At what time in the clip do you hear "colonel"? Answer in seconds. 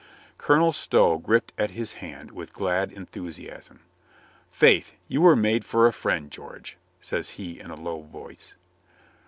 0.39-0.71